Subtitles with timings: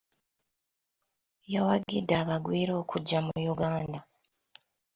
[1.53, 3.99] Yawagidde abagwira okujja mu Yuganda.